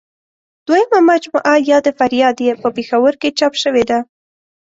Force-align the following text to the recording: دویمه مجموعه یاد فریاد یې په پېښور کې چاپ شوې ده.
دویمه 0.67 0.99
مجموعه 1.11 1.53
یاد 1.71 1.85
فریاد 1.97 2.37
یې 2.45 2.53
په 2.61 2.67
پېښور 2.75 3.13
کې 3.21 3.29
چاپ 3.39 3.53
شوې 3.63 3.83
ده. 3.89 3.99